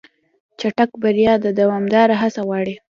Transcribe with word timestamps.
چټک 0.59 0.91
بریا 1.01 1.33
دوامداره 1.59 2.15
هڅه 2.21 2.41
غواړي. 2.47 2.73